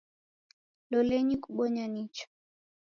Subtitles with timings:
[0.91, 2.25] Lolenyi kubonya nicha